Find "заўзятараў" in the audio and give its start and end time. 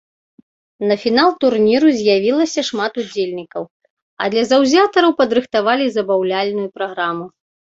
4.55-5.11